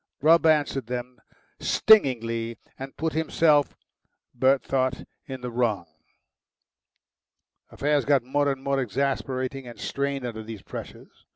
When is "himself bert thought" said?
3.13-5.03